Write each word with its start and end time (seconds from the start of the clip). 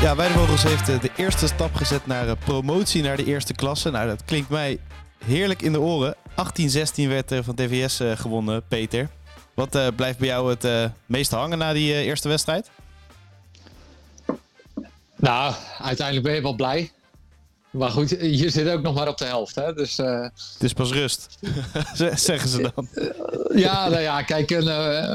Ja, 0.00 0.16
Weidevogels 0.16 0.62
heeft 0.62 0.88
eh, 0.88 1.00
de 1.00 1.10
eerste 1.16 1.46
stap 1.46 1.74
gezet 1.74 2.06
naar 2.06 2.28
eh, 2.28 2.34
promotie 2.44 3.02
naar 3.02 3.16
de 3.16 3.24
eerste 3.24 3.54
klasse. 3.54 3.90
Nou, 3.90 4.08
dat 4.08 4.24
klinkt 4.24 4.48
mij 4.48 4.78
heerlijk 5.24 5.62
in 5.62 5.72
de 5.72 5.80
oren. 5.80 6.14
18-16 6.14 6.24
werd 6.94 7.30
er 7.30 7.44
van 7.44 7.54
DVS 7.54 8.00
eh, 8.00 8.16
gewonnen, 8.16 8.62
Peter. 8.68 9.08
Wat 9.54 9.96
blijft 9.96 10.18
bij 10.18 10.28
jou 10.28 10.50
het 10.50 10.64
eh, 10.64 10.84
meest 11.06 11.30
hangen 11.30 11.58
na 11.58 11.72
die 11.72 11.92
eerste 11.92 12.28
wedstrijd? 12.28 12.70
Nou, 15.16 15.54
uiteindelijk 15.78 16.26
ben 16.26 16.34
je 16.34 16.42
wel 16.42 16.54
blij. 16.54 16.90
Maar 17.70 17.90
goed, 17.90 18.10
je 18.10 18.50
zit 18.50 18.68
ook 18.68 18.82
nog 18.82 18.94
maar 18.94 19.08
op 19.08 19.18
de 19.18 19.24
helft. 19.24 19.54
Hè? 19.54 19.74
Dus 19.74 19.96
Het 19.96 20.62
is 20.62 20.72
pas 20.72 20.90
rust, 20.90 21.38
zeggen 22.14 22.48
ze 22.48 22.72
dan. 22.74 22.88
ja, 23.54 23.88
nou 23.88 24.00
ja, 24.02 24.22
kijk, 24.22 24.50
een, 24.50 24.66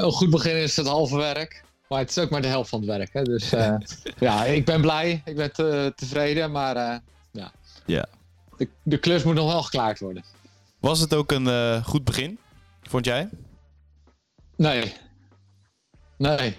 een 0.04 0.12
goed 0.12 0.30
begin 0.30 0.56
is 0.56 0.76
het 0.76 0.86
halve 0.86 1.16
werk. 1.16 1.64
Maar 1.88 1.98
het 1.98 2.10
is 2.10 2.18
ook 2.18 2.30
maar 2.30 2.42
de 2.42 2.48
helft 2.48 2.68
van 2.70 2.78
het 2.80 2.88
werk. 2.88 3.12
Hè? 3.12 3.22
Dus 3.22 3.52
eh, 3.52 3.74
ja, 4.18 4.44
ik 4.44 4.64
ben 4.64 4.80
blij. 4.80 5.22
Ik 5.24 5.36
ben 5.36 5.52
te- 5.52 5.92
tevreden. 5.96 6.50
Maar 6.50 6.76
eh, 6.76 6.96
ja, 7.30 7.52
Ja. 7.86 8.06
de, 8.56 8.68
de 8.82 8.98
klus 8.98 9.22
moet 9.22 9.34
nog 9.34 9.52
wel 9.52 9.62
geklaard 9.62 9.98
worden. 10.00 10.24
Was 10.80 11.00
het 11.00 11.14
ook 11.14 11.32
een 11.32 11.46
eh, 11.48 11.84
goed 11.84 12.04
begin, 12.04 12.38
vond 12.82 13.04
jij? 13.04 13.28
Nee. 14.56 14.94
Nee. 16.18 16.56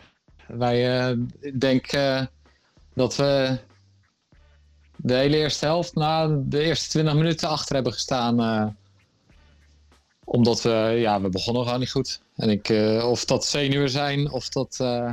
Wij, 0.48 1.00
eh, 1.10 1.18
ik 1.40 1.60
denk 1.60 1.86
eh, 1.88 2.26
dat 2.94 3.16
we 3.16 3.58
de 4.96 5.14
hele 5.14 5.38
eerste 5.38 5.66
helft 5.66 5.96
na 5.96 6.28
de 6.28 6.60
eerste 6.64 6.90
20 6.90 7.14
minuten 7.14 7.50
achter 7.50 7.76
hebben 7.76 7.94
gestaan. 7.94 8.36
Omdat 10.26 10.62
we, 10.62 10.96
ja, 10.98 11.22
we 11.22 11.30
begonnen 11.30 11.64
gewoon 11.64 11.80
niet 11.80 11.92
goed. 11.92 12.22
En 12.36 12.50
ik, 12.50 12.70
eh, 12.70 13.10
of 13.10 13.26
dat 13.26 13.46
zenuwen 13.46 13.90
zijn, 13.90 14.32
of 14.32 14.50
dat 14.50 14.78
eh, 14.80 15.12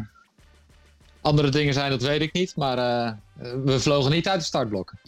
andere 1.20 1.48
dingen 1.48 1.74
zijn, 1.74 1.90
dat 1.90 2.02
weet 2.02 2.20
ik 2.20 2.32
niet. 2.32 2.56
Maar 2.56 2.78
eh, 2.78 3.12
we 3.64 3.80
vlogen 3.80 4.10
niet 4.10 4.28
uit 4.28 4.40
de 4.40 4.46
startblokken. 4.46 4.98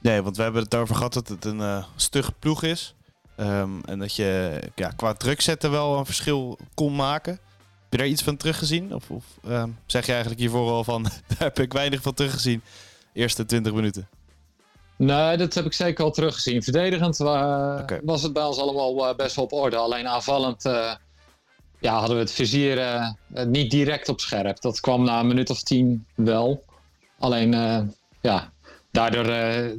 Nee, 0.00 0.22
want 0.22 0.36
we 0.36 0.42
hebben 0.42 0.62
het 0.62 0.74
over 0.74 0.94
gehad 0.94 1.12
dat 1.12 1.28
het 1.28 1.44
een 1.44 1.84
stugge 1.96 2.32
ploeg 2.38 2.62
is. 2.62 2.94
Ehm, 3.36 3.80
en 3.84 3.98
dat 3.98 4.14
je 4.14 4.60
ja, 4.74 4.88
qua 4.88 5.12
druk 5.14 5.40
zetten 5.40 5.70
wel 5.70 5.98
een 5.98 6.06
verschil 6.06 6.58
kon 6.74 6.96
maken. 6.96 7.32
Heb 7.32 7.90
je 7.90 7.98
daar 7.98 8.06
iets 8.06 8.22
van 8.22 8.36
teruggezien? 8.36 8.94
Of, 8.94 9.10
of 9.10 9.24
ehm, 9.44 9.70
zeg 9.86 10.06
je 10.06 10.10
eigenlijk 10.10 10.40
hiervoor 10.40 10.70
al 10.70 10.84
van, 10.84 11.02
daar 11.28 11.38
heb 11.38 11.58
ik 11.58 11.72
weinig 11.72 12.02
van 12.02 12.14
teruggezien. 12.14 12.62
Eerste 13.12 13.44
20 13.44 13.72
minuten. 13.72 14.08
Nee, 14.98 15.36
dat 15.36 15.54
heb 15.54 15.64
ik 15.64 15.72
zeker 15.72 16.04
al 16.04 16.10
teruggezien. 16.10 16.62
Verdedigend 16.62 17.20
Oké. 17.20 18.00
was 18.02 18.22
het 18.22 18.32
bij 18.32 18.42
ons 18.44 18.58
allemaal 18.58 19.08
eh, 19.08 19.16
best 19.16 19.36
wel 19.36 19.44
op 19.44 19.52
orde. 19.52 19.76
Alleen 19.76 20.08
aanvallend 20.08 20.64
eh, 20.64 20.94
ja, 21.80 21.98
hadden 21.98 22.16
we 22.16 22.22
het 22.22 22.32
vizier 22.32 22.78
eh, 22.78 23.08
eh, 23.34 23.46
niet 23.46 23.70
direct 23.70 24.08
op 24.08 24.20
scherp. 24.20 24.60
Dat 24.60 24.80
kwam 24.80 25.04
na 25.04 25.20
een 25.20 25.26
minuut 25.26 25.50
of 25.50 25.62
tien 25.62 26.06
wel. 26.14 26.64
Alleen, 27.18 27.54
eh, 27.54 27.80
ja, 28.20 28.52
daardoor, 28.90 29.24
eh 29.26 29.70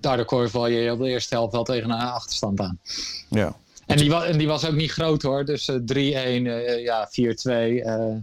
daardoor 0.00 0.24
kon 0.24 0.70
je 0.70 0.92
op 0.92 0.98
de 0.98 1.08
eerste 1.08 1.34
helft 1.34 1.52
wel 1.52 1.64
tegen 1.64 1.90
een 1.90 1.98
achterstand 2.00 2.60
aan. 2.60 2.80
Ja. 3.28 3.56
En 3.86 3.96
die, 3.96 4.10
wa- 4.10 4.24
en 4.24 4.38
die 4.38 4.46
was 4.48 4.66
ook 4.66 4.74
niet 4.74 4.90
groot 4.92 5.22
hoor. 5.22 5.44
Dus 5.44 5.68
eh, 5.68 5.76
3-1, 5.76 6.46
eh, 6.46 6.82
ja, 6.84 7.08
4-2. 7.10 7.82
eh, 7.82 8.14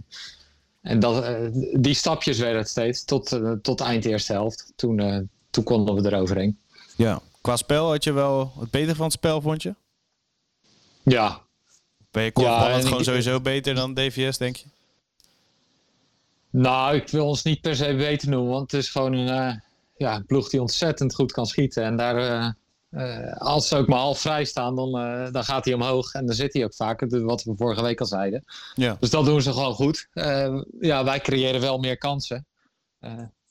en 0.82 1.00
dat, 1.00 1.24
eh, 1.24 1.34
die 1.72 1.94
stapjes 1.94 2.38
werden 2.38 2.58
het 2.58 2.68
steeds 2.68 3.04
tot, 3.04 3.32
eh, 3.32 3.52
tot 3.62 3.80
eind 3.80 4.04
eerste 4.04 4.32
helft. 4.32 4.72
Toen, 4.76 5.00
eh, 5.00 5.18
toen 5.56 5.64
konden 5.64 5.94
we 6.02 6.10
eroverheen. 6.12 6.58
ja. 6.96 7.20
Qua 7.40 7.56
spel 7.56 7.88
had 7.90 8.04
je 8.04 8.12
wel 8.12 8.52
het 8.60 8.70
beter 8.70 8.94
van 8.94 9.04
het 9.04 9.12
spel, 9.14 9.40
vond 9.40 9.62
je? 9.62 9.74
Ja, 11.02 11.40
Ben 12.10 12.24
je 12.24 12.30
Ja, 12.34 12.70
en 12.70 12.82
gewoon 12.82 12.98
ik- 12.98 13.04
sowieso 13.04 13.40
beter 13.40 13.74
dan 13.74 13.94
DVS, 13.94 14.38
denk 14.38 14.56
je? 14.56 14.66
nou, 16.50 16.96
ik 16.96 17.08
wil 17.08 17.26
ons 17.26 17.42
niet 17.42 17.60
per 17.60 17.76
se 17.76 17.94
beter 17.94 18.28
noemen, 18.28 18.52
want 18.52 18.70
het 18.72 18.80
is 18.80 18.90
gewoon 18.90 19.12
een, 19.12 19.28
eh, 19.28 19.54
ja, 19.96 20.14
een 20.14 20.26
ploeg 20.26 20.48
die 20.48 20.60
ontzettend 20.60 21.14
goed 21.14 21.32
kan 21.32 21.46
schieten. 21.46 21.84
En 21.84 21.96
daar, 21.96 22.16
eh, 22.16 22.50
eh, 23.30 23.36
als 23.36 23.68
ze 23.68 23.76
ook 23.76 23.86
maar 23.86 23.98
half 23.98 24.20
vrij 24.20 24.44
staan, 24.44 24.76
dan, 24.76 24.90
dan 25.32 25.44
gaat 25.44 25.64
hij 25.64 25.74
omhoog. 25.74 26.12
En 26.12 26.26
dan 26.26 26.34
zit 26.34 26.52
hij 26.52 26.64
ook 26.64 26.74
vaak, 26.74 27.08
de- 27.10 27.20
wat 27.22 27.42
we 27.42 27.54
vorige 27.56 27.82
week 27.82 28.00
al 28.00 28.06
zeiden. 28.06 28.44
Ja. 28.74 28.96
Dus 29.00 29.10
dat 29.10 29.24
doen 29.24 29.42
ze 29.42 29.52
gewoon 29.52 29.74
goed. 29.74 30.08
Ja, 30.80 31.04
wij 31.04 31.20
creëren 31.20 31.60
wel 31.60 31.78
meer 31.78 31.98
kansen. 31.98 32.46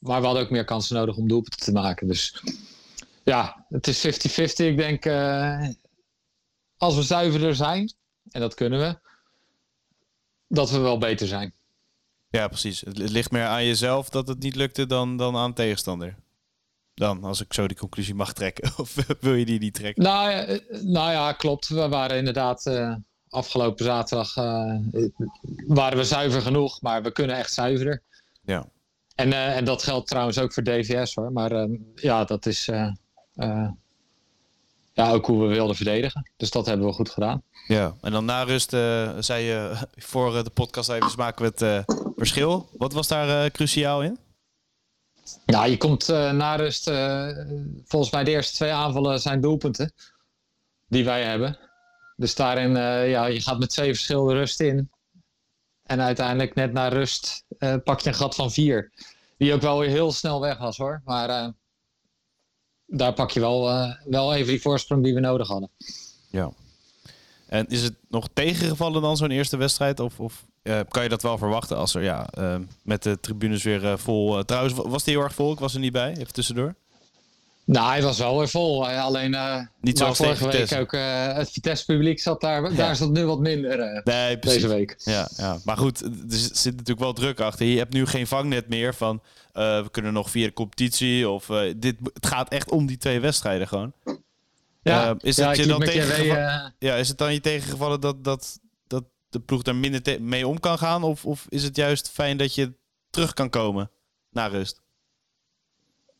Maar 0.05 0.19
we 0.19 0.25
hadden 0.25 0.43
ook 0.43 0.49
meer 0.49 0.65
kansen 0.65 0.95
nodig 0.95 1.15
om 1.15 1.27
doelpunten 1.27 1.59
te 1.59 1.71
maken. 1.71 2.07
Dus 2.07 2.43
ja, 3.23 3.65
het 3.69 3.87
is 3.87 4.05
50-50. 4.05 4.65
Ik 4.65 4.77
denk, 4.77 5.05
eh, 5.05 5.67
als 6.77 6.95
we 6.95 7.03
zuiverder 7.03 7.55
zijn, 7.55 7.93
en 8.29 8.41
dat 8.41 8.53
kunnen 8.53 8.79
we, 8.79 8.97
dat 10.47 10.71
we 10.71 10.77
wel 10.77 10.97
beter 10.97 11.27
zijn. 11.27 11.53
Ja, 12.29 12.47
precies. 12.47 12.81
Het 12.81 12.97
ligt 12.97 13.31
meer 13.31 13.45
aan 13.45 13.65
jezelf 13.65 14.09
dat 14.09 14.27
het 14.27 14.39
niet 14.39 14.55
lukte 14.55 14.85
dan, 14.85 15.17
dan 15.17 15.35
aan 15.35 15.53
tegenstander. 15.53 16.15
Dan, 16.93 17.23
als 17.23 17.41
ik 17.41 17.53
zo 17.53 17.67
die 17.67 17.77
conclusie 17.77 18.15
mag 18.15 18.33
trekken. 18.33 18.71
Of 18.77 18.95
wil 19.19 19.33
je 19.33 19.45
die 19.45 19.59
niet 19.59 19.73
trekken? 19.73 20.03
Nou, 20.03 20.31
ja, 20.31 20.43
eh, 20.43 20.81
nou 20.81 21.11
ja, 21.11 21.31
klopt. 21.33 21.67
We 21.67 21.87
waren 21.87 22.17
inderdaad 22.17 22.65
eh, 22.65 22.95
afgelopen 23.29 23.85
zaterdag 23.85 24.33
waren 25.67 25.97
we 25.97 26.03
zuiver 26.03 26.41
genoeg, 26.41 26.81
maar 26.81 27.03
we 27.03 27.11
kunnen 27.11 27.37
echt 27.37 27.53
zuiverder. 27.53 28.03
Ja. 28.41 28.73
En, 29.15 29.33
eh, 29.33 29.55
en 29.55 29.65
dat 29.65 29.83
geldt 29.83 30.07
trouwens 30.07 30.39
ook 30.39 30.53
voor 30.53 30.63
DVS 30.63 31.15
hoor. 31.15 31.31
Maar 31.31 31.51
eh, 31.51 31.69
ja, 31.95 32.23
dat 32.23 32.45
is 32.45 32.67
eh, 32.67 32.91
eh, 33.35 33.69
ja, 34.93 35.11
ook 35.11 35.25
hoe 35.25 35.47
we 35.47 35.53
wilden 35.53 35.75
verdedigen. 35.75 36.31
Dus 36.37 36.51
dat 36.51 36.65
hebben 36.65 36.87
we 36.87 36.93
goed 36.93 37.09
gedaan. 37.09 37.41
Ja, 37.67 37.95
en 38.01 38.11
dan 38.11 38.25
na 38.25 38.43
rust 38.43 38.69
zei 39.19 39.43
je 39.43 39.73
voor 40.11 40.43
de 40.43 40.49
podcast 40.49 40.89
even 40.89 41.11
maken 41.17 41.45
we 41.45 41.65
het 41.65 41.85
verschil. 42.15 42.69
Wat 42.77 42.93
was 42.93 43.07
daar 43.07 43.51
cruciaal 43.51 44.03
in? 44.03 44.17
Nou, 45.45 45.69
je 45.69 45.77
komt 45.77 46.07
na 46.07 46.55
rust. 46.55 46.83
volgens 47.85 48.11
mij 48.11 48.23
de 48.23 48.31
eerste 48.31 48.55
twee 48.55 48.71
aanvallen 48.71 49.19
zijn 49.19 49.41
doelpunten. 49.41 49.93
Die 50.87 51.05
wij 51.05 51.23
hebben. 51.23 51.57
Dus 52.15 52.35
daarin, 52.35 52.71
ja, 53.09 53.25
je 53.25 53.41
gaat 53.41 53.59
met 53.59 53.69
twee 53.69 53.93
verschillende 53.93 54.33
rust 54.33 54.59
in. 54.59 54.89
En 55.85 56.01
uiteindelijk 56.01 56.55
net 56.55 56.73
na 56.73 56.87
rust 56.87 57.43
eh, 57.57 57.75
pak 57.83 57.99
je 57.99 58.09
een 58.09 58.15
gat 58.15 58.35
van 58.35 58.51
vier. 58.51 58.91
Die 59.37 59.53
ook 59.53 59.61
wel 59.61 59.79
weer 59.79 59.89
heel 59.89 60.11
snel 60.11 60.41
weg 60.41 60.57
was 60.57 60.77
hoor. 60.77 61.01
Maar 61.05 61.29
eh, 61.29 61.47
daar 62.85 63.13
pak 63.13 63.31
je 63.31 63.39
wel, 63.39 63.69
eh, 63.69 63.91
wel 64.05 64.33
even 64.33 64.47
die 64.47 64.61
voorsprong 64.61 65.03
die 65.03 65.13
we 65.13 65.19
nodig 65.19 65.47
hadden. 65.47 65.69
Ja. 66.29 66.51
En 67.47 67.67
is 67.67 67.81
het 67.81 67.95
nog 68.09 68.27
tegengevallen 68.33 69.01
dan 69.01 69.17
zo'n 69.17 69.31
eerste 69.31 69.57
wedstrijd? 69.57 69.99
Of, 69.99 70.19
of 70.19 70.45
kan 70.89 71.03
je 71.03 71.09
dat 71.09 71.21
wel 71.21 71.37
verwachten 71.37 71.77
als 71.77 71.95
er 71.95 72.03
ja, 72.03 72.27
met 72.83 73.03
de 73.03 73.19
tribunes 73.19 73.63
weer 73.63 73.99
vol... 73.99 74.43
trouwens, 74.45 74.73
wa- 74.73 74.89
was 74.89 75.03
die 75.03 75.13
heel 75.13 75.23
erg 75.23 75.33
vol? 75.33 75.51
Ik 75.51 75.59
was 75.59 75.73
er 75.73 75.79
niet 75.79 75.91
bij, 75.91 76.11
even 76.17 76.33
tussendoor. 76.33 76.75
Nou, 77.65 77.89
hij 77.89 78.01
was 78.01 78.17
wel 78.17 78.37
weer 78.37 78.49
vol. 78.49 78.89
Eh, 78.89 79.03
Alleen 79.03 79.33
eh 79.33 79.61
Niet 79.81 79.97
zoals 79.97 80.17
vorige 80.17 80.47
week 80.47 80.73
ook 80.73 80.93
eh, 80.93 81.33
het 81.33 81.51
Vitesse-publiek 81.51 82.19
zat 82.19 82.41
daar. 82.41 82.75
Daar 82.75 82.95
zat 82.95 83.11
nu 83.11 83.25
wat 83.25 83.39
minder 83.39 84.01
Nee, 84.03 84.37
precies. 84.37 84.61
deze 84.61 84.73
week. 84.73 84.95
Ja, 84.97 85.27
ja, 85.37 85.57
maar 85.63 85.77
goed, 85.77 86.01
er 86.01 86.09
zit 86.29 86.71
natuurlijk 86.71 86.99
wel 86.99 87.13
druk 87.13 87.39
achter. 87.39 87.65
Je 87.65 87.77
hebt 87.77 87.93
nu 87.93 88.05
geen 88.05 88.27
vangnet 88.27 88.67
meer 88.69 88.95
van 88.95 89.21
we 89.53 89.87
kunnen 89.91 90.13
nog 90.13 90.29
via 90.29 90.45
de 90.45 90.53
competitie 90.53 91.29
of 91.29 91.45
dit. 91.77 91.95
Het 92.13 92.25
gaat 92.25 92.49
echt 92.49 92.71
om 92.71 92.85
die 92.85 92.97
twee 92.97 93.19
wedstrijden 93.19 93.67
gewoon. 93.67 93.93
Ja, 94.81 95.15
is 95.19 95.35
ja, 95.35 95.47
het 95.47 95.57
je 95.57 95.65
dan 95.65 95.79
tegengevallen? 95.79 96.75
Ja, 96.79 96.95
is 96.95 97.07
het 97.07 97.17
dan 97.17 97.33
je 97.33 97.39
tegengevallen 97.39 98.01
dat, 98.01 98.23
dat, 98.23 98.59
dat 98.87 99.03
de 99.29 99.39
ploeg 99.39 99.61
daar 99.61 99.75
minder 99.75 100.21
mee 100.21 100.47
om 100.47 100.59
kan 100.59 100.77
gaan? 100.77 101.03
Of, 101.03 101.25
of 101.25 101.45
is 101.49 101.63
het 101.63 101.75
juist 101.75 102.09
fijn 102.09 102.37
dat 102.37 102.55
je 102.55 102.73
terug 103.09 103.33
kan 103.33 103.49
komen 103.49 103.91
na 104.29 104.45
rust? 104.47 104.81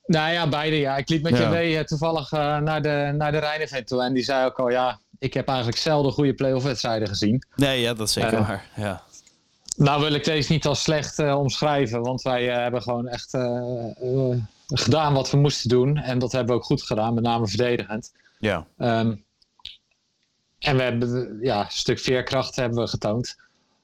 Nou 0.06 0.32
ja, 0.32 0.48
beide 0.50 0.76
ja. 0.80 0.98
Ik 0.98 1.10
liep 1.10 1.22
met 1.24 1.38
Ja. 1.38 1.50
JW 1.50 1.76
eh, 1.78 1.84
toevallig 1.84 2.32
eh, 2.32 2.58
naar 2.58 2.82
de, 2.82 3.14
naar 3.18 3.32
de 3.32 3.38
Rijnevent 3.38 3.88
toe. 3.88 4.02
En 4.04 4.14
die 4.14 4.24
zei 4.24 4.46
ook 4.46 4.60
al, 4.60 4.70
ja, 4.70 5.00
ik 5.20 5.34
heb 5.34 5.48
eigenlijk 5.48 5.78
zelden 5.78 6.12
goede 6.12 6.34
play-off 6.34 6.66
wedstrijden 6.66 7.08
gezien. 7.08 7.44
Nee, 7.56 7.82
ja, 7.82 7.94
dat 7.94 8.08
is 8.08 8.14
zeker 8.14 8.34
Eh, 8.34 8.48
waar. 8.48 8.66
Ja. 8.76 9.04
Nou 9.78 10.02
wil 10.02 10.14
ik 10.14 10.24
deze 10.24 10.52
niet 10.52 10.66
als 10.66 10.82
slecht 10.82 11.20
omschrijven. 11.20 12.02
Want 12.02 12.22
wij 12.22 12.44
hebben 12.46 12.82
gewoon 12.82 13.08
echt 13.08 13.30
gedaan 14.68 15.14
wat 15.14 15.32
we 15.32 15.38
moesten 15.38 15.70
doen. 15.70 15.98
En 15.98 16.20
dat 16.20 16.32
hebben 16.32 16.56
we 16.56 16.62
ook 16.62 16.66
goed 16.68 16.84
gedaan, 16.84 17.14
met 17.14 17.24
name 17.24 17.48
verdedigend. 17.48 18.14
ja. 18.40 18.66
Ehm, 18.78 19.16
en 20.60 20.78
we 20.78 20.82
hebben 20.84 21.38
ja, 21.42 21.60
een 21.60 21.72
stuk 21.72 22.00
veerkracht 22.00 22.56
hebben 22.56 22.80
we 22.84 22.88
getoond. 22.88 23.36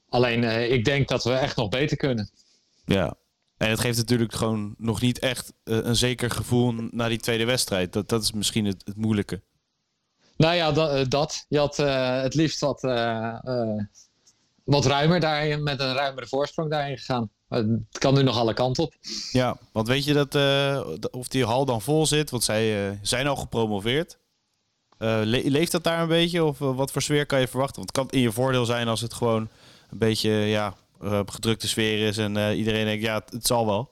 Alleen 0.10 0.72
ik 0.72 0.86
denk 0.86 1.08
dat 1.08 1.24
we 1.24 1.34
echt 1.34 1.56
nog 1.56 1.70
beter 1.70 1.98
kunnen. 1.98 2.30
Ja. 2.86 3.14
En 3.62 3.70
het 3.70 3.80
geeft 3.80 3.98
natuurlijk 3.98 4.34
gewoon 4.34 4.76
nog 4.78 5.02
niet 5.02 5.20
echt 5.20 5.54
eh, 5.64 5.78
een 5.78 5.96
zeker 5.96 6.32
gevoel 6.32 6.74
na 6.92 7.08
die 7.08 7.20
tweede 7.20 7.46
wedstrijd. 7.46 7.94
Dat, 7.94 8.10
dat 8.10 8.22
is 8.24 8.32
misschien 8.32 8.66
het, 8.66 8.82
het 8.86 8.96
moeilijke. 8.96 9.42
Nou 10.38 10.56
ja, 10.56 10.72
dat. 10.72 10.92
eh, 10.94 11.06
dat. 11.08 11.46
Je 11.48 11.58
had 11.58 11.80
eh, 11.80 12.22
het 12.22 12.34
liefst 12.34 12.60
wat, 12.60 12.82
wat 14.64 14.86
ruimer 14.86 15.20
daarin, 15.20 15.64
met 15.64 15.80
een 15.80 15.94
ruimere 15.94 16.28
voorsprong 16.28 16.70
daarin 16.70 16.98
gegaan. 16.98 17.30
Het 17.50 17.68
kan 17.98 18.14
nu 18.14 18.24
nog 18.24 18.38
alle 18.38 18.54
kanten 18.54 18.84
op. 18.84 18.94
Ja, 19.32 19.58
want 19.72 19.88
weet 19.88 20.04
je 20.04 20.14
dat, 20.14 20.36
of 21.12 21.28
die 21.28 21.46
hal 21.46 21.66
dan 21.66 21.82
vol 21.82 22.06
zit? 22.06 22.30
Want 22.30 22.44
zij 22.44 23.00
zijn 23.02 23.28
al 23.28 23.36
gepromoveerd. 23.36 24.18
Le- 24.98 25.24
leeft 25.44 25.72
dat 25.72 25.84
daar 25.84 26.02
een 26.02 26.08
beetje? 26.08 26.44
Of 26.44 26.58
wat 26.60 26.92
voor 26.92 27.02
sfeer 27.02 27.26
kan 27.26 27.40
je 27.40 27.48
verwachten? 27.48 27.76
Want 27.76 27.96
het 27.96 27.98
kan 27.98 28.20
in 28.20 28.24
je 28.24 28.32
voordeel 28.32 28.66
zijn 28.66 28.88
als 28.88 29.02
het 29.02 29.14
gewoon 29.14 29.50
een 29.90 29.98
beetje 29.98 30.32
ja, 30.32 30.76
eh, 31.04 31.20
gedrukte 31.26 31.68
sfeer 31.68 32.08
is. 32.08 32.18
En 32.18 32.38
eh, 32.38 32.58
iedereen 32.58 32.86
denkt, 32.86 33.04
ja, 33.04 33.14
het, 33.14 33.32
het 33.32 33.48
zal 33.48 33.66
wel. 33.66 33.90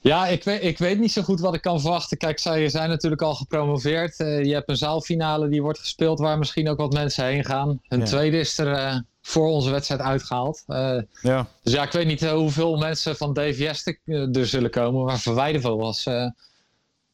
Ja, 0.00 0.26
ik 0.26 0.44
weet, 0.44 0.62
ik 0.62 0.78
weet 0.78 0.98
niet 0.98 1.12
zo 1.12 1.22
goed 1.22 1.40
wat 1.40 1.54
ik 1.54 1.60
kan 1.60 1.80
verwachten. 1.80 2.16
Kijk, 2.16 2.38
zij 2.38 2.68
zijn 2.68 2.88
natuurlijk 2.88 3.22
al 3.22 3.34
gepromoveerd. 3.34 4.20
Uh, 4.20 4.44
je 4.44 4.54
hebt 4.54 4.68
een 4.68 4.76
zaalfinale 4.76 5.48
die 5.48 5.62
wordt 5.62 5.78
gespeeld 5.78 6.18
waar 6.18 6.38
misschien 6.38 6.68
ook 6.68 6.78
wat 6.78 6.92
mensen 6.92 7.24
heen 7.24 7.44
gaan. 7.44 7.80
Een 7.88 7.98
ja. 7.98 8.04
tweede 8.04 8.38
is 8.38 8.58
er 8.58 8.66
uh, 8.66 8.96
voor 9.20 9.48
onze 9.48 9.70
wedstrijd 9.70 10.00
uitgehaald. 10.00 10.64
Uh, 10.66 10.98
ja. 11.20 11.48
Dus 11.62 11.72
ja, 11.72 11.82
ik 11.82 11.92
weet 11.92 12.06
niet 12.06 12.28
hoeveel 12.28 12.76
mensen 12.76 13.16
van 13.16 13.32
DVS 13.32 13.86
er 14.06 14.46
zullen 14.46 14.70
komen. 14.70 15.04
Maar 15.04 15.18
voor 15.18 15.34
Weidevogels, 15.34 16.02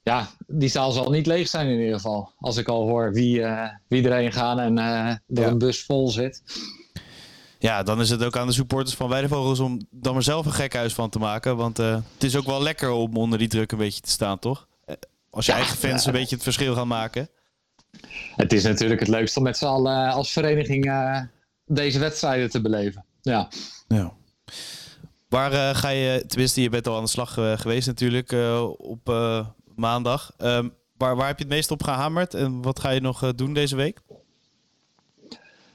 ja, 0.02 0.30
die 0.46 0.68
zaal 0.68 0.90
zal 0.92 1.10
niet 1.10 1.26
leeg 1.26 1.48
zijn 1.48 1.68
in 1.68 1.78
ieder 1.78 1.94
geval. 1.94 2.32
Als 2.38 2.56
ik 2.56 2.68
al 2.68 2.88
hoor 2.88 3.12
wie, 3.12 3.44
wie 3.88 4.08
erheen 4.08 4.32
gaan 4.32 4.58
en 4.58 4.78
er 4.78 5.20
ja. 5.26 5.46
een 5.46 5.58
bus 5.58 5.84
vol 5.84 6.08
zit. 6.08 6.42
Ja, 7.58 7.82
dan 7.82 8.00
is 8.00 8.10
het 8.10 8.24
ook 8.24 8.36
aan 8.36 8.46
de 8.46 8.52
supporters 8.52 8.96
van 8.96 9.08
Weidevogels 9.08 9.60
om 9.60 9.86
dan 9.90 10.12
maar 10.12 10.22
zelf 10.22 10.46
een 10.46 10.52
gek 10.52 10.74
huis 10.74 10.94
van 10.94 11.10
te 11.10 11.18
maken. 11.18 11.56
Want 11.56 11.78
uh, 11.78 11.94
het 12.14 12.24
is 12.24 12.36
ook 12.36 12.46
wel 12.46 12.62
lekker 12.62 12.90
om 12.90 13.16
onder 13.16 13.38
die 13.38 13.48
druk 13.48 13.72
een 13.72 13.78
beetje 13.78 14.00
te 14.00 14.10
staan, 14.10 14.38
toch? 14.38 14.68
Als 15.30 15.46
je 15.46 15.52
ja, 15.52 15.58
eigen 15.58 15.76
fans 15.76 16.02
ja. 16.02 16.08
een 16.08 16.18
beetje 16.18 16.34
het 16.34 16.44
verschil 16.44 16.74
gaan 16.74 16.88
maken. 16.88 17.28
Het 18.36 18.52
is 18.52 18.62
natuurlijk 18.62 19.00
het 19.00 19.08
leukste 19.08 19.38
om 19.38 19.44
met 19.44 19.56
z'n 19.56 19.64
allen 19.64 20.12
als 20.12 20.32
vereniging 20.32 20.86
uh, 20.86 21.20
deze 21.64 21.98
wedstrijden 21.98 22.50
te 22.50 22.60
beleven. 22.60 23.04
Ja. 23.20 23.48
ja. 23.88 24.12
Waar 25.28 25.52
uh, 25.52 25.74
ga 25.74 25.88
je, 25.88 26.24
tenminste 26.26 26.62
je 26.62 26.68
bent 26.68 26.86
al 26.86 26.96
aan 26.96 27.04
de 27.04 27.08
slag 27.08 27.32
geweest 27.60 27.86
natuurlijk 27.86 28.32
op 28.78 29.14
maandag. 29.74 30.32
Um, 30.38 30.74
waar, 30.96 31.16
waar 31.16 31.26
heb 31.26 31.38
je 31.38 31.44
het 31.44 31.52
meest 31.52 31.70
op 31.70 31.82
gehamerd 31.82 32.34
en 32.34 32.62
wat 32.62 32.80
ga 32.80 32.90
je 32.90 33.00
nog 33.00 33.34
doen 33.34 33.54
deze 33.54 33.76
week? 33.76 34.00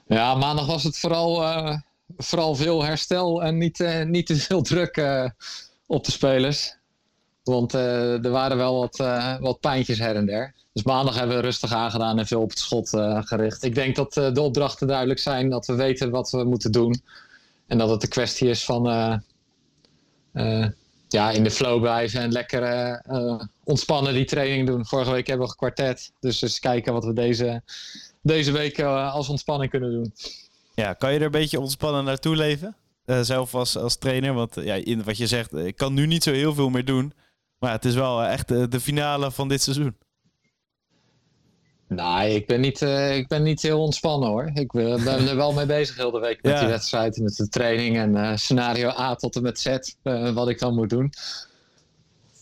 Ja, 0.06 0.34
maandag 0.34 0.66
was 0.66 0.82
het 0.82 0.98
vooral, 0.98 1.42
uh, 1.42 1.78
vooral 2.16 2.54
veel 2.54 2.84
herstel 2.84 3.42
en 3.42 3.58
niet, 3.58 3.80
uh, 3.80 4.02
niet 4.02 4.26
te 4.26 4.36
veel 4.36 4.62
druk 4.72 4.96
uh, 4.96 5.28
op 5.86 6.04
de 6.04 6.10
spelers. 6.10 6.76
Want 7.42 7.72
er 7.72 8.30
waren 8.30 8.56
wel 8.56 8.78
wat, 8.78 8.96
wat 9.40 9.60
pijntjes 9.60 9.98
her 9.98 10.16
en 10.16 10.26
der. 10.26 10.54
Dus 10.72 10.82
maandag 10.82 11.18
hebben 11.18 11.36
we 11.36 11.42
rustig 11.42 11.72
aangedaan 11.72 12.18
en 12.18 12.26
veel 12.26 12.40
op 12.40 12.50
het 12.50 12.58
schot 12.58 12.88
gericht. 13.20 13.62
Ik 13.62 13.74
denk 13.74 13.96
dat 13.96 14.12
de 14.12 14.40
opdrachten 14.40 14.86
duidelijk 14.86 15.20
zijn, 15.20 15.50
dat 15.50 15.66
we 15.66 15.74
weten 15.74 16.10
wat 16.10 16.30
we 16.30 16.44
moeten 16.44 16.72
doen. 16.72 17.02
En 17.66 17.78
dat 17.78 17.90
het 17.90 18.02
een 18.02 18.08
kwestie 18.08 18.48
is 18.48 18.64
van 18.64 18.82
ja, 21.08 21.30
in 21.30 21.44
de 21.44 21.50
flow 21.50 21.80
blijven 21.80 22.20
en 22.20 22.32
lekker 22.32 23.02
ontspannen 23.64 24.14
die 24.14 24.24
training 24.24 24.66
doen. 24.66 24.86
Vorige 24.86 25.12
week 25.12 25.26
hebben 25.26 25.46
we 25.46 25.52
een 25.52 25.58
kwartet. 25.58 26.12
Dus 26.20 26.42
eens 26.42 26.60
kijken 26.60 26.92
wat 26.92 27.04
we 27.04 27.12
deze 27.12 27.62
deze 28.24 28.52
week 28.52 28.78
uh, 28.78 29.14
als 29.14 29.28
ontspanning 29.28 29.70
kunnen 29.70 29.90
doen. 29.92 30.12
Ja, 30.74 30.92
kan 30.92 31.12
je 31.12 31.18
er 31.18 31.24
een 31.24 31.30
beetje 31.30 31.60
ontspannen 31.60 32.04
naartoe 32.04 32.36
leven? 32.36 32.76
Uh, 33.06 33.20
zelf 33.20 33.54
als, 33.54 33.76
als 33.76 33.96
trainer, 33.96 34.34
want 34.34 34.54
ja, 34.54 34.74
in 34.74 35.04
wat 35.04 35.16
je 35.16 35.26
zegt, 35.26 35.54
ik 35.54 35.76
kan 35.76 35.94
nu 35.94 36.06
niet 36.06 36.22
zo 36.22 36.32
heel 36.32 36.54
veel 36.54 36.70
meer 36.70 36.84
doen. 36.84 37.12
Maar 37.58 37.72
het 37.72 37.84
is 37.84 37.94
wel 37.94 38.22
echt 38.22 38.48
de, 38.48 38.80
finale 38.80 39.30
van 39.30 39.48
dit 39.48 39.62
seizoen. 39.62 39.96
Nou, 41.88 42.28
ik 42.28 42.46
ben 42.46 42.60
niet, 42.60 42.80
uh, 42.80 43.16
ik 43.16 43.28
ben 43.28 43.42
niet 43.42 43.62
heel 43.62 43.80
ontspannen 43.80 44.28
hoor. 44.28 44.50
Ik 44.54 44.72
ben, 44.72 45.06
er 45.06 45.36
wel 45.36 45.52
mee 45.52 45.66
bezig 45.66 45.96
heel 45.96 46.10
de 46.10 46.18
week 46.18 46.42
met 46.42 46.52
ja. 46.52 46.60
die 46.60 46.68
wedstrijd, 46.68 47.16
met 47.16 47.36
de 47.36 47.48
training 47.48 47.96
en 47.96 48.14
uh, 48.14 48.36
scenario 48.36 48.88
A 48.88 49.14
tot 49.14 49.36
en 49.36 49.42
met 49.42 49.58
Z, 49.58 49.76
uh, 50.02 50.30
wat 50.30 50.48
ik 50.48 50.58
dan 50.58 50.74
moet 50.74 50.90
doen. 50.90 51.12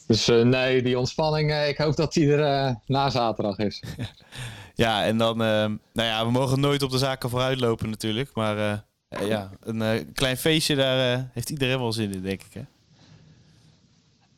Dus 0.06 0.26
nee, 0.26 0.82
die 0.82 0.98
ontspanning, 0.98 1.66
ik 1.66 1.78
hoop 1.78 1.96
dat 1.96 2.12
die 2.12 2.32
er 2.32 2.76
na 2.86 3.10
zaterdag 3.10 3.58
is. 3.58 3.82
Ja, 4.74 5.04
en 5.04 5.18
dan, 5.18 5.42
uh, 5.42 5.46
nou 5.92 6.08
ja, 6.08 6.24
we 6.24 6.30
mogen 6.30 6.60
nooit 6.60 6.82
op 6.82 6.90
de 6.90 6.98
zaken 6.98 7.30
vooruit 7.30 7.60
lopen 7.60 7.90
natuurlijk. 7.90 8.30
Maar 8.34 8.56
uh, 8.56 9.28
ja, 9.28 9.50
een 9.60 9.80
uh, 9.80 10.04
klein 10.14 10.36
feestje, 10.36 10.74
daar 10.76 11.30
heeft 11.32 11.50
iedereen 11.50 11.78
wel 11.78 11.92
zin 11.92 12.12
in, 12.12 12.22
denk 12.22 12.42
ik. 12.42 12.54
Hè? 12.54 12.62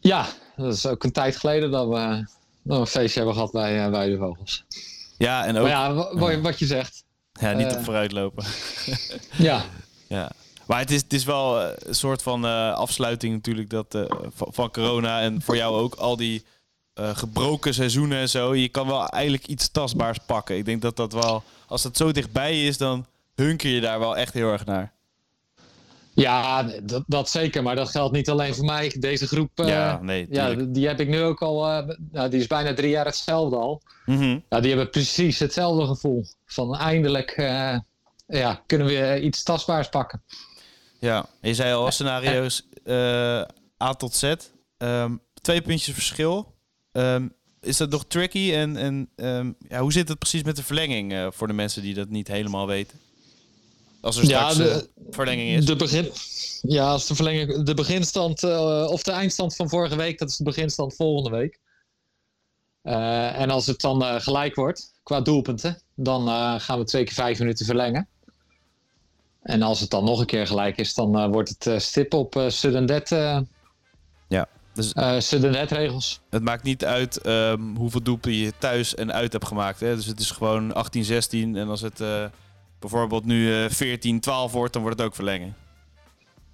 Ja, 0.00 0.26
dat 0.56 0.74
is 0.74 0.86
ook 0.86 1.04
een 1.04 1.12
tijd 1.12 1.36
geleden 1.36 1.70
dat 1.70 1.88
we 1.88 2.26
een 2.74 2.86
feestje 2.86 3.18
hebben 3.18 3.34
gehad 3.34 3.52
bij, 3.52 3.90
bij 3.90 4.08
de 4.08 4.16
Vogels. 4.16 4.64
Ja, 5.18 5.44
en 5.44 5.56
ook... 5.56 5.62
Maar 5.62 5.70
ja, 5.70 5.94
wat, 5.94 6.40
wat 6.40 6.58
je 6.58 6.66
zegt. 6.66 7.04
Ja, 7.32 7.52
niet 7.52 7.72
op 7.72 7.84
vooruit 7.84 8.12
lopen. 8.12 8.44
ja. 9.36 9.64
Ja. 10.08 10.30
Maar 10.66 10.78
het 10.78 10.90
is, 10.90 11.02
het 11.02 11.12
is 11.12 11.24
wel 11.24 11.62
een 11.62 11.94
soort 11.94 12.22
van 12.22 12.44
afsluiting 12.74 13.34
natuurlijk 13.34 13.70
dat, 13.70 13.98
van, 14.34 14.48
van 14.50 14.70
corona. 14.70 15.20
En 15.20 15.42
voor 15.42 15.56
jou 15.56 15.80
ook 15.80 15.94
al 15.94 16.16
die 16.16 16.44
uh, 17.00 17.16
gebroken 17.16 17.74
seizoenen 17.74 18.18
en 18.18 18.28
zo. 18.28 18.54
Je 18.54 18.68
kan 18.68 18.86
wel 18.86 19.08
eigenlijk 19.08 19.46
iets 19.46 19.70
tastbaars 19.70 20.18
pakken. 20.26 20.56
Ik 20.56 20.64
denk 20.64 20.82
dat 20.82 20.96
dat 20.96 21.12
wel, 21.12 21.42
als 21.66 21.84
het 21.84 21.96
zo 21.96 22.12
dichtbij 22.12 22.66
is, 22.66 22.78
dan 22.78 23.06
hunker 23.34 23.70
je 23.70 23.80
daar 23.80 23.98
wel 23.98 24.16
echt 24.16 24.34
heel 24.34 24.52
erg 24.52 24.64
naar. 24.64 24.92
Ja, 26.14 26.62
dat, 26.82 27.04
dat 27.06 27.28
zeker. 27.28 27.62
Maar 27.62 27.76
dat 27.76 27.90
geldt 27.90 28.14
niet 28.14 28.30
alleen 28.30 28.54
voor 28.54 28.64
mij. 28.64 28.96
Deze 28.98 29.26
groep, 29.26 29.50
uh, 29.60 29.68
ja, 29.68 29.98
nee, 30.02 30.26
ja, 30.30 30.54
die 30.54 30.86
heb 30.86 31.00
ik 31.00 31.08
nu 31.08 31.20
ook 31.20 31.42
al. 31.42 31.68
Uh, 31.68 31.88
nou, 32.10 32.30
die 32.30 32.40
is 32.40 32.46
bijna 32.46 32.74
drie 32.74 32.90
jaar 32.90 33.04
hetzelfde 33.04 33.56
al. 33.56 33.82
Mm 34.06 34.16
-hmm. 34.16 34.44
nou, 34.48 34.62
die 34.62 34.70
hebben 34.70 34.90
precies 34.90 35.38
hetzelfde 35.38 35.86
gevoel. 35.86 36.26
Van 36.46 36.76
eindelijk 36.76 37.34
ja, 38.26 38.62
kunnen 38.66 38.86
we 38.86 39.20
iets 39.20 39.42
tastbaars 39.42 39.88
pakken. 39.88 40.22
Ja, 40.98 41.26
je 41.40 41.54
zei 41.54 41.74
al 41.74 41.90
scenario's 41.90 42.68
A 43.82 43.94
tot 43.96 44.14
Z. 44.14 44.34
Um, 44.78 45.20
twee 45.40 45.62
puntjes 45.62 45.94
verschil. 45.94 46.54
Um, 46.96 47.32
is 47.60 47.76
dat 47.76 47.90
nog 47.90 48.04
tricky? 48.08 48.52
En, 48.52 48.76
en 48.76 49.08
um, 49.16 49.56
ja, 49.68 49.80
hoe 49.80 49.92
zit 49.92 50.08
het 50.08 50.18
precies 50.18 50.42
met 50.42 50.56
de 50.56 50.62
verlenging 50.62 51.12
uh, 51.12 51.26
voor 51.30 51.46
de 51.46 51.52
mensen 51.52 51.82
die 51.82 51.94
dat 51.94 52.08
niet 52.08 52.28
helemaal 52.28 52.66
weten? 52.66 52.98
Als 54.00 54.16
er 54.16 54.24
straks 54.24 54.56
ja, 54.56 54.62
de, 54.62 54.88
uh, 54.98 55.12
verlenging 55.14 55.56
is. 55.56 55.66
De 55.66 55.76
begin, 55.76 56.10
ja, 56.62 56.90
als 56.90 57.06
de 57.06 57.14
verlenging. 57.14 57.62
De 57.62 57.74
beginstand 57.74 58.42
uh, 58.42 58.86
of 58.88 59.02
de 59.02 59.10
eindstand 59.10 59.56
van 59.56 59.68
vorige 59.68 59.96
week, 59.96 60.18
dat 60.18 60.28
is 60.28 60.36
de 60.36 60.44
beginstand 60.44 60.94
volgende 60.94 61.36
week. 61.36 61.60
en 62.82 63.50
als 63.50 63.66
het 63.66 63.80
dan 63.80 64.20
gelijk 64.20 64.54
wordt 64.54 64.92
qua 65.02 65.20
doelpunten, 65.20 65.82
dan 65.94 66.28
gaan 66.60 66.78
we 66.78 66.84
twee 66.84 67.04
keer 67.04 67.14
vijf 67.14 67.38
minuten 67.38 67.66
verlengen. 67.66 68.08
En 69.42 69.62
als 69.62 69.80
het 69.80 69.90
dan 69.90 70.04
nog 70.04 70.20
een 70.20 70.26
keer 70.26 70.46
gelijk 70.46 70.76
is, 70.76 70.94
dan 70.94 71.32
wordt 71.32 71.54
het 71.58 71.82
stip 71.82 72.14
op 72.14 72.36
uh, 72.36 72.48
Sudden 72.48 72.86
ja. 74.28 74.48
Dus 74.74 74.92
uh, 74.94 75.40
de 75.40 75.48
netregels. 75.48 76.20
Het 76.30 76.42
maakt 76.42 76.62
niet 76.62 76.84
uit 76.84 77.26
um, 77.26 77.76
hoeveel 77.76 78.02
doelpunten 78.02 78.40
je 78.40 78.52
thuis 78.58 78.94
en 78.94 79.12
uit 79.12 79.32
hebt 79.32 79.46
gemaakt. 79.46 79.80
Hè? 79.80 79.94
Dus 79.94 80.06
het 80.06 80.20
is 80.20 80.30
gewoon 80.30 80.70
18-16. 80.70 80.74
En 81.30 81.68
als 81.68 81.80
het 81.80 82.00
uh, 82.00 82.24
bijvoorbeeld 82.78 83.24
nu 83.24 83.64
uh, 83.64 83.70
14-12 83.70 84.52
wordt, 84.52 84.72
dan 84.72 84.82
wordt 84.82 84.98
het 84.98 85.06
ook 85.06 85.14
verlengen. 85.14 85.56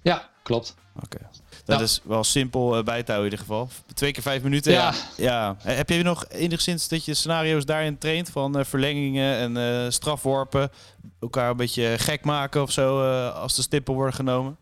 Ja, 0.01 0.29
klopt. 0.43 0.75
Oké. 0.95 1.05
Okay. 1.05 1.27
Dat 1.65 1.77
ja. 1.77 1.83
is 1.83 2.01
wel 2.03 2.23
simpel 2.23 2.83
bij 2.83 3.03
te 3.03 3.11
houden 3.11 3.15
in 3.17 3.23
ieder 3.23 3.39
geval. 3.39 3.69
Twee 3.93 4.11
keer 4.11 4.23
vijf 4.23 4.43
minuten. 4.43 4.71
Ja. 4.71 4.93
ja. 5.17 5.55
ja. 5.63 5.71
Heb 5.71 5.89
je 5.89 6.03
nog 6.03 6.25
enigszins 6.29 6.87
dat 6.87 7.05
je 7.05 7.13
scenario's 7.13 7.65
daarin 7.65 7.97
traint? 7.97 8.29
Van 8.29 8.65
verlengingen 8.65 9.57
en 9.57 9.93
strafworpen? 9.93 10.71
Elkaar 11.19 11.49
een 11.49 11.57
beetje 11.57 11.95
gek 11.97 12.23
maken 12.23 12.61
of 12.61 12.71
zo 12.71 13.01
als 13.29 13.55
de 13.55 13.61
stippen 13.61 13.93
worden 13.93 14.15
genomen? 14.15 14.57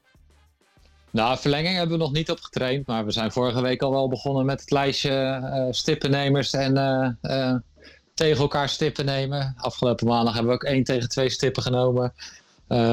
Nou, 1.12 1.38
verlenging 1.38 1.76
hebben 1.78 1.98
we 1.98 2.04
nog 2.04 2.12
niet 2.12 2.32
op 2.32 2.40
getraind. 2.40 2.88
Maar 2.88 3.06
we 3.06 3.12
zijn 3.12 3.32
vorige 3.32 3.62
week 3.62 3.82
al 3.82 3.92
wel 3.92 4.10
begonnen 4.10 4.46
met 4.46 4.60
het 4.60 4.72
lijstje 4.72 5.42
uh, 5.44 5.66
stippennemers 5.70 6.54
en 6.54 6.78
uh, 6.78 7.10
uh, 7.22 7.56
tegen 8.14 8.42
elkaar 8.42 8.70
stippen 8.70 9.06
nemen. 9.06 9.54
Afgelopen 9.58 10.08
maandag 10.08 10.34
hebben 10.34 10.52
we 10.52 10.58
ook 10.58 10.70
één 10.72 10.84
tegen 10.84 11.10
twee 11.10 11.30
stippen 11.30 11.64
genomen. 11.64 12.14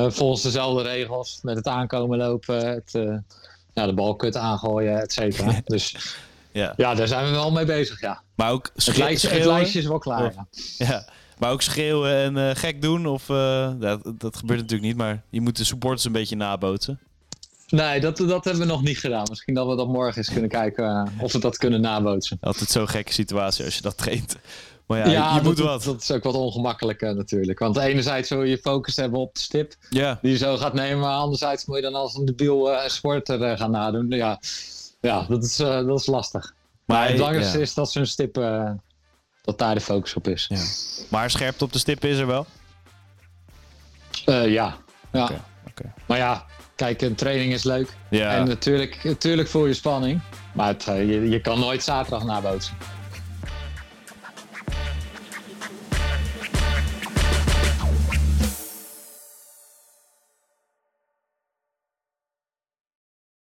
volgens 0.08 0.42
dezelfde 0.42 0.82
regels. 0.82 1.38
Met 1.42 1.56
het 1.56 1.66
aankomen 1.66 2.18
lopen, 2.18 2.68
het, 2.68 2.92
ja, 3.72 3.86
de 3.86 3.94
bal 3.94 4.16
kut 4.16 4.36
aangooien, 4.36 5.00
et 5.00 5.12
cetera. 5.12 5.60
dus 5.64 6.16
ja. 6.52 6.72
ja, 6.76 6.94
daar 6.94 7.08
zijn 7.08 7.24
we 7.24 7.30
wel 7.30 7.50
mee 7.50 7.64
bezig, 7.64 8.00
ja. 8.00 8.22
Maar 8.34 8.50
ook 8.50 8.70
het, 8.74 8.96
lijstje, 8.96 9.28
het 9.28 9.44
lijstje 9.44 9.78
is 9.78 9.86
wel 9.86 9.98
klaar, 9.98 10.26
of, 10.26 10.34
ja. 10.34 10.46
ja. 10.86 11.08
Maar 11.38 11.50
ook 11.50 11.62
schreeuwen 11.62 12.36
en 12.36 12.56
gek 12.56 12.82
doen, 12.82 13.06
of, 13.06 13.26
dat, 13.26 14.12
dat 14.18 14.36
gebeurt 14.36 14.60
natuurlijk 14.60 14.88
niet. 14.88 14.96
Maar 14.96 15.22
je 15.30 15.40
moet 15.40 15.56
de 15.56 15.64
supporters 15.64 16.04
een 16.04 16.12
beetje 16.12 16.36
nabootsen. 16.36 17.00
Nee, 17.66 18.00
dat, 18.00 18.16
dat 18.16 18.44
hebben 18.44 18.62
we 18.62 18.68
nog 18.68 18.82
niet 18.82 18.98
gedaan. 18.98 19.26
Misschien 19.28 19.54
dat 19.54 19.66
we 19.66 19.76
dat 19.76 19.88
morgen 19.88 20.16
eens 20.16 20.32
kunnen 20.32 20.50
kijken 20.50 20.84
uh, 20.84 21.22
of 21.22 21.32
we 21.32 21.38
dat 21.38 21.56
kunnen 21.56 21.80
nabootsen. 21.80 22.38
Altijd 22.40 22.70
zo'n 22.70 22.88
gekke 22.88 23.12
situatie 23.12 23.64
als 23.64 23.76
je 23.76 23.82
dat 23.82 23.96
traint. 23.96 24.36
Maar 24.86 24.98
ja, 24.98 25.06
ja 25.06 25.34
je, 25.34 25.42
moet 25.42 25.58
wat. 25.58 25.82
Dat 25.82 26.02
is 26.02 26.10
ook 26.10 26.22
wat 26.22 26.34
ongemakkelijk 26.34 27.02
uh, 27.02 27.10
natuurlijk. 27.10 27.58
Want 27.58 27.76
enerzijds 27.76 28.28
wil 28.28 28.42
je 28.42 28.58
focus 28.58 28.96
hebben 28.96 29.20
op 29.20 29.34
de 29.34 29.40
stip 29.40 29.74
die 29.90 30.10
je 30.20 30.36
zo 30.36 30.56
gaat 30.56 30.74
nemen. 30.74 30.98
Maar 30.98 31.14
anderzijds 31.14 31.64
moet 31.64 31.76
je 31.76 31.82
dan 31.82 31.94
als 31.94 32.14
een 32.14 32.24
debiel 32.24 32.72
uh, 32.72 32.86
sporter 32.86 33.58
gaan 33.58 33.70
nadoen. 33.70 34.10
Ja, 34.10 34.40
ja 35.00 35.26
dat, 35.28 35.44
is, 35.44 35.56
dat 35.56 36.00
is 36.00 36.06
lastig. 36.06 36.54
Maar, 36.84 36.96
maar 36.96 37.06
het 37.06 37.16
belangrijkste 37.16 37.56
ja. 37.56 37.62
is 37.62 37.74
dat 37.74 37.90
zo'n 37.90 38.06
stip, 38.06 38.34
dat 39.42 39.58
daar 39.58 39.74
de 39.74 39.80
focus 39.80 40.14
op 40.14 40.28
is. 40.28 40.46
Ja. 40.48 41.06
Maar 41.10 41.30
scherpte 41.30 41.64
op 41.64 41.72
de 41.72 41.78
stip 41.78 42.04
is 42.04 42.18
er 42.18 42.26
wel? 42.26 42.46
ja. 44.24 44.44
ja. 44.46 44.76
Okay. 45.12 45.40
Okay. 45.78 45.92
Maar 46.06 46.18
ja, 46.18 46.44
kijk, 46.76 47.02
een 47.02 47.14
training 47.14 47.52
is 47.52 47.64
leuk. 47.64 47.88
Ja. 48.10 48.34
En 48.34 48.48
natuurlijk, 48.48 49.04
natuurlijk 49.04 49.48
voel 49.48 49.66
je 49.66 49.74
spanning. 49.74 50.20
Maar 50.54 50.68
het, 50.68 50.84
je, 50.84 51.28
je 51.28 51.40
kan 51.40 51.58
nooit 51.58 51.82
zaterdag 51.82 52.24
nabootsen. 52.24 52.76